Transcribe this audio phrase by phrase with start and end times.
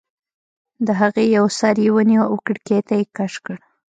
[0.85, 3.57] د هغې یو سر یې ونیو او کړکۍ ته یې کش کړ